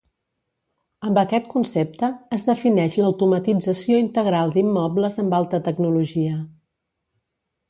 [1.09, 6.41] Amb aquest concepte, es defineix l'automatització integral d'immobles amb alta tecnologia.